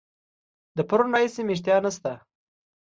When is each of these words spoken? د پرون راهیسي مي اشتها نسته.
د 0.77 0.79
پرون 0.89 1.09
راهیسي 1.13 1.41
مي 1.45 1.53
اشتها 1.55 1.77
نسته. 1.83 2.11